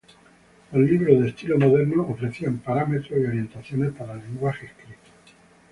Los 0.71 0.89
libros 0.89 1.21
de 1.21 1.29
estilo 1.29 1.59
modernos 1.59 2.09
ofrecían 2.09 2.57
parámetros 2.57 3.11
y 3.11 3.23
orientaciones 3.23 3.91
para 3.91 4.13
el 4.13 4.21
lenguaje 4.21 4.65
escrito. 4.65 4.97